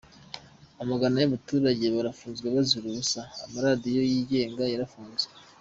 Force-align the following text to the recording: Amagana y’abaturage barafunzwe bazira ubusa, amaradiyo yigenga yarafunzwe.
Amagana 0.83 1.17
y’abaturage 1.19 1.85
barafunzwe 1.95 2.45
bazira 2.55 2.85
ubusa, 2.87 3.21
amaradiyo 3.45 4.01
yigenga 4.11 4.63
yarafunzwe. 4.73 5.31